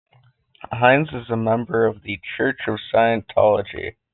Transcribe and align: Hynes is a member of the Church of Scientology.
Hynes 0.71 1.13
is 1.13 1.29
a 1.29 1.37
member 1.37 1.85
of 1.85 2.01
the 2.01 2.19
Church 2.35 2.61
of 2.67 2.79
Scientology. 2.91 3.97